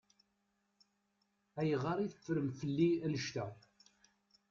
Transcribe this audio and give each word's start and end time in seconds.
Ayɣer 1.59 1.97
i 2.01 2.07
teffrem 2.13 2.49
fell-i 2.59 2.89
annect-a? 3.05 3.45